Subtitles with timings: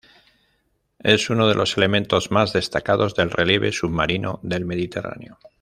[1.03, 5.37] Es una de los elementos más destacados del relieve submarino del Mediterráneo.